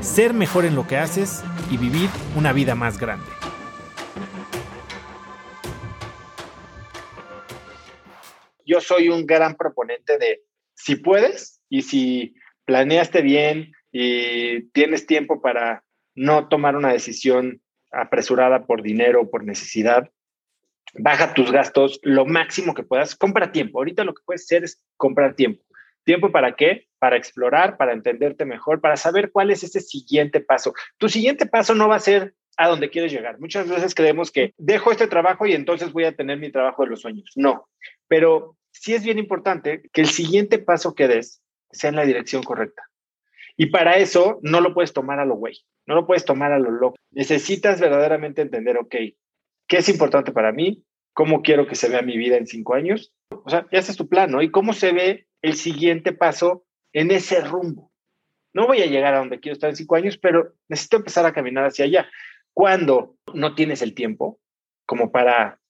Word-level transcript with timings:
ser 0.00 0.32
mejor 0.32 0.64
en 0.64 0.74
lo 0.74 0.86
que 0.86 0.96
haces 0.96 1.42
y 1.70 1.76
vivir 1.76 2.08
una 2.36 2.52
vida 2.52 2.74
más 2.74 2.98
grande. 2.98 3.26
Yo 8.64 8.80
soy 8.80 9.08
un 9.08 9.26
gran 9.26 9.56
proponente 9.56 10.18
de 10.18 10.42
si 10.74 10.96
puedes 10.96 11.60
y 11.68 11.82
si 11.82 12.34
planeaste 12.64 13.22
bien 13.22 13.72
y 13.90 14.68
tienes 14.70 15.06
tiempo 15.06 15.40
para 15.40 15.84
no 16.14 16.48
tomar 16.48 16.76
una 16.76 16.92
decisión 16.92 17.62
apresurada 17.90 18.66
por 18.66 18.82
dinero 18.82 19.22
o 19.22 19.30
por 19.30 19.44
necesidad, 19.44 20.10
baja 20.94 21.32
tus 21.32 21.50
gastos 21.50 21.98
lo 22.02 22.26
máximo 22.26 22.74
que 22.74 22.82
puedas, 22.82 23.14
compra 23.14 23.52
tiempo. 23.52 23.78
Ahorita 23.78 24.04
lo 24.04 24.14
que 24.14 24.22
puedes 24.24 24.42
hacer 24.42 24.64
es 24.64 24.82
comprar 24.96 25.34
tiempo. 25.34 25.62
¿Tiempo 26.08 26.32
para 26.32 26.56
qué? 26.56 26.88
Para 26.98 27.18
explorar, 27.18 27.76
para 27.76 27.92
entenderte 27.92 28.46
mejor, 28.46 28.80
para 28.80 28.96
saber 28.96 29.30
cuál 29.30 29.50
es 29.50 29.62
ese 29.62 29.82
siguiente 29.82 30.40
paso. 30.40 30.72
Tu 30.96 31.10
siguiente 31.10 31.44
paso 31.44 31.74
no 31.74 31.86
va 31.86 31.96
a 31.96 32.00
ser 32.00 32.34
a 32.56 32.66
donde 32.66 32.88
quieres 32.88 33.12
llegar. 33.12 33.38
Muchas 33.38 33.68
veces 33.68 33.94
creemos 33.94 34.30
que 34.30 34.54
dejo 34.56 34.90
este 34.90 35.06
trabajo 35.06 35.44
y 35.44 35.52
entonces 35.52 35.92
voy 35.92 36.04
a 36.04 36.16
tener 36.16 36.38
mi 36.38 36.50
trabajo 36.50 36.82
de 36.82 36.88
los 36.88 37.02
sueños. 37.02 37.30
No, 37.36 37.68
pero 38.06 38.56
sí 38.70 38.94
es 38.94 39.04
bien 39.04 39.18
importante 39.18 39.82
que 39.92 40.00
el 40.00 40.06
siguiente 40.06 40.58
paso 40.58 40.94
que 40.94 41.08
des 41.08 41.42
sea 41.72 41.90
en 41.90 41.96
la 41.96 42.06
dirección 42.06 42.42
correcta. 42.42 42.84
Y 43.58 43.66
para 43.66 43.98
eso 43.98 44.38
no 44.40 44.62
lo 44.62 44.72
puedes 44.72 44.94
tomar 44.94 45.20
a 45.20 45.26
lo 45.26 45.34
güey, 45.34 45.58
no 45.84 45.94
lo 45.94 46.06
puedes 46.06 46.24
tomar 46.24 46.52
a 46.52 46.58
lo 46.58 46.70
loco. 46.70 46.96
Necesitas 47.10 47.82
verdaderamente 47.82 48.40
entender, 48.40 48.78
ok, 48.78 48.94
¿qué 49.66 49.76
es 49.76 49.90
importante 49.90 50.32
para 50.32 50.52
mí? 50.52 50.82
¿Cómo 51.12 51.42
quiero 51.42 51.66
que 51.66 51.74
se 51.74 51.90
vea 51.90 52.00
mi 52.00 52.16
vida 52.16 52.38
en 52.38 52.46
cinco 52.46 52.72
años? 52.72 53.12
O 53.28 53.50
sea, 53.50 53.66
ya 53.70 53.80
es 53.80 53.94
tu 53.94 54.08
plan, 54.08 54.30
¿no? 54.30 54.40
¿Y 54.40 54.50
cómo 54.50 54.72
se 54.72 54.92
ve 54.92 55.27
el 55.42 55.54
siguiente 55.54 56.12
paso 56.12 56.64
en 56.92 57.10
ese 57.10 57.40
rumbo? 57.40 57.92
No 58.52 58.66
voy 58.66 58.82
a 58.82 58.86
llegar 58.86 59.14
a 59.14 59.18
donde 59.18 59.40
quiero 59.40 59.54
estar 59.54 59.70
en 59.70 59.76
cinco 59.76 59.96
años, 59.96 60.18
pero 60.18 60.54
necesito 60.68 60.96
empezar 60.96 61.26
a 61.26 61.32
caminar 61.32 61.64
hacia 61.64 61.84
allá. 61.84 62.08
Cuando 62.52 63.16
no 63.34 63.54
tienes 63.54 63.82
el 63.82 63.94
tiempo 63.94 64.40
como 64.86 65.12
para 65.12 65.60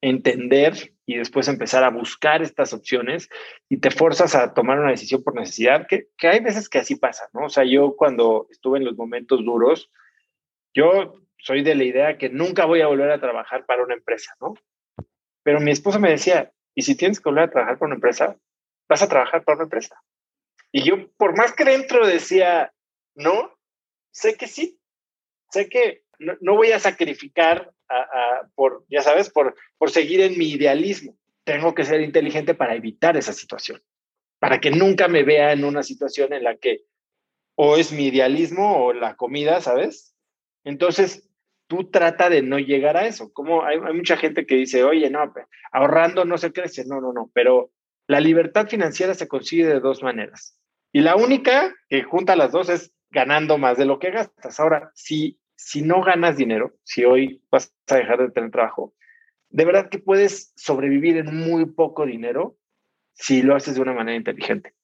entender 0.00 0.94
y 1.06 1.16
después 1.16 1.48
empezar 1.48 1.82
a 1.82 1.90
buscar 1.90 2.42
estas 2.42 2.72
opciones 2.72 3.28
y 3.68 3.78
te 3.78 3.90
forzas 3.90 4.34
a 4.34 4.54
tomar 4.54 4.78
una 4.78 4.90
decisión 4.90 5.22
por 5.22 5.34
necesidad, 5.34 5.86
que, 5.86 6.08
hay 6.18 6.40
veces 6.40 6.68
que 6.68 6.78
así 6.78 6.96
pasa, 6.96 7.28
¿no? 7.32 7.46
O 7.46 7.48
sea, 7.48 7.64
yo 7.64 7.96
cuando 7.96 8.46
estuve 8.50 8.78
en 8.78 8.84
los 8.84 8.96
momentos 8.96 9.44
duros, 9.44 9.90
yo 10.74 11.20
soy 11.38 11.62
de 11.62 11.74
la 11.74 11.84
idea 11.84 12.18
que 12.18 12.28
nunca 12.28 12.64
voy 12.64 12.80
a 12.80 12.86
volver 12.86 13.10
a 13.10 13.20
trabajar 13.20 13.64
para 13.66 13.82
una 13.82 13.94
empresa, 13.94 14.34
¿no? 14.40 14.54
Pero 15.42 15.60
mi 15.60 15.70
esposa 15.70 15.98
me 15.98 16.10
decía, 16.10 16.52
¿y 16.74 16.82
si 16.82 16.96
tienes 16.96 17.20
que 17.20 17.28
volver 17.28 17.44
a 17.44 17.50
trabajar 17.50 17.78
para 17.78 17.88
una 17.88 17.96
empresa? 17.96 18.36
Vas 18.88 19.02
a 19.02 19.08
trabajar 19.08 19.44
para 19.44 19.56
una 19.56 19.64
empresa. 19.64 20.00
Y 20.72 20.82
yo, 20.82 21.08
por 21.16 21.36
más 21.36 21.52
que 21.52 21.64
dentro 21.64 22.06
decía, 22.06 22.72
no, 23.14 23.56
sé 24.10 24.36
que 24.36 24.46
sí, 24.46 24.80
sé 25.50 25.68
que 25.68 26.02
no, 26.18 26.56
voy 26.56 26.72
a 26.72 26.80
sacrificar 26.80 27.72
por, 28.54 28.84
ya 28.88 29.02
sabes, 29.02 29.30
por, 29.30 29.54
por 29.78 29.90
seguir 29.90 30.20
en 30.20 30.38
mi 30.38 30.50
idealismo. 30.50 31.16
Tengo 31.44 31.74
que 31.74 31.84
ser 31.84 32.00
inteligente 32.00 32.54
para 32.54 32.74
evitar 32.74 33.16
esa 33.16 33.32
situación, 33.32 33.82
para 34.38 34.60
que 34.60 34.70
nunca 34.70 35.08
me 35.08 35.22
vea 35.22 35.52
en 35.52 35.64
una 35.64 35.82
situación 35.82 36.32
en 36.32 36.44
la 36.44 36.56
que 36.56 36.84
o 37.56 37.76
es 37.76 37.92
mi 37.92 38.08
idealismo 38.08 38.84
o 38.84 38.92
la 38.92 39.14
comida, 39.14 39.60
¿sabes? 39.60 40.16
Entonces, 40.64 41.28
tú 41.66 41.90
trata 41.90 42.28
de 42.30 42.42
no 42.42 42.58
llegar 42.58 42.96
a 42.96 43.06
eso. 43.06 43.32
Como 43.32 43.64
hay, 43.64 43.78
hay 43.84 43.94
mucha 43.94 44.16
gente 44.16 44.46
que 44.46 44.56
dice, 44.56 44.82
oye, 44.82 45.08
no, 45.10 45.32
ahorrando 45.72 46.24
no 46.24 46.38
se 46.38 46.52
crece. 46.52 46.84
No, 46.84 47.00
no, 47.00 47.12
no, 47.12 47.30
pero 47.32 47.70
la 48.06 48.20
libertad 48.20 48.68
financiera 48.68 49.14
se 49.14 49.28
consigue 49.28 49.66
de 49.66 49.80
dos 49.80 50.02
maneras. 50.02 50.58
Y 50.92 51.00
la 51.00 51.16
única 51.16 51.74
que 51.88 52.02
junta 52.02 52.36
las 52.36 52.52
dos 52.52 52.68
es 52.68 52.92
ganando 53.10 53.58
más 53.58 53.78
de 53.78 53.86
lo 53.86 53.98
que 53.98 54.10
gastas. 54.10 54.60
Ahora, 54.60 54.90
si 54.94 55.38
si 55.64 55.82
no 55.82 56.02
ganas 56.02 56.36
dinero, 56.36 56.74
si 56.82 57.04
hoy 57.04 57.42
vas 57.50 57.74
a 57.88 57.96
dejar 57.96 58.18
de 58.18 58.30
tener 58.30 58.50
trabajo, 58.50 58.94
de 59.48 59.64
verdad 59.64 59.88
que 59.88 59.98
puedes 59.98 60.52
sobrevivir 60.56 61.16
en 61.16 61.34
muy 61.34 61.66
poco 61.66 62.06
dinero 62.06 62.56
si 63.14 63.42
lo 63.42 63.54
haces 63.54 63.76
de 63.76 63.80
una 63.80 63.94
manera 63.94 64.16
inteligente. 64.16 64.74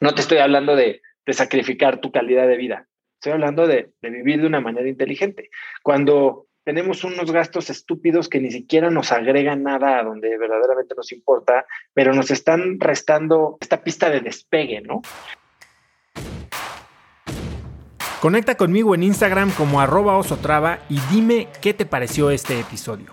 No 0.00 0.14
te 0.14 0.20
estoy 0.20 0.38
hablando 0.38 0.76
de, 0.76 1.02
sacrificar 1.28 2.00
tu 2.00 2.12
calidad 2.12 2.46
de 2.46 2.56
vida, 2.56 2.86
estoy 3.14 3.32
hablando 3.32 3.66
de, 3.66 3.92
de 4.02 4.10
vivir 4.10 4.40
de 4.40 4.46
una 4.46 4.60
manera 4.60 4.88
inteligente. 4.88 5.50
Cuando 5.82 6.48
tenemos 6.64 7.04
unos 7.04 7.30
gastos 7.30 7.70
estúpidos 7.70 8.28
que 8.28 8.40
ni 8.40 8.50
siquiera 8.50 8.90
nos 8.90 9.12
agregan 9.12 9.62
nada 9.62 9.98
a 9.98 10.02
donde 10.02 10.36
verdaderamente 10.38 10.94
nos 10.96 11.12
importa, 11.12 11.66
pero 11.92 12.14
nos 12.14 12.30
están 12.30 12.80
restando 12.80 13.58
esta 13.60 13.84
pista 13.84 14.10
de 14.10 14.20
despegue, 14.20 14.80
¿no? 14.80 15.02
Conecta 18.20 18.56
conmigo 18.56 18.94
en 18.94 19.02
Instagram 19.02 19.50
como 19.50 19.82
arroba 19.82 20.16
osotrava 20.16 20.78
y 20.88 20.98
dime 21.10 21.48
qué 21.60 21.74
te 21.74 21.84
pareció 21.84 22.30
este 22.30 22.58
episodio. 22.58 23.12